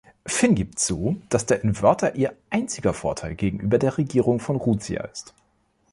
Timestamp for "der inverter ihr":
1.45-2.35